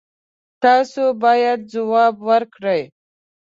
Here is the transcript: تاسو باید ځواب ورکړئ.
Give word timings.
تاسو 0.63 1.03
باید 1.23 1.59
ځواب 1.73 2.15
ورکړئ. 2.29 2.81